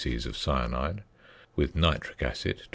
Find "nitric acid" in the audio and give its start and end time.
1.75-2.55